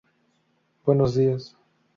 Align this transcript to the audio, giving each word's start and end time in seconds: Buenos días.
Buenos 0.83 1.13
días. 1.13 1.55